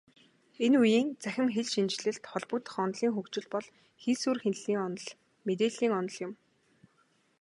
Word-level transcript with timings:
Энэ 0.65 0.77
үеийн 0.83 1.07
цахим 1.21 1.47
хэлшинжлэлд 1.55 2.23
холбогдох 2.31 2.75
онолын 2.85 3.13
хөгжил 3.15 3.47
бол 3.53 3.67
хийсвэр 4.01 4.37
хэлний 4.43 4.79
онол, 4.87 5.07
мэдээллийн 5.47 5.93
онол 5.99 6.17
юм. 6.25 6.31